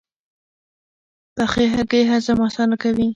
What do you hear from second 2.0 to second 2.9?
هضم اسانه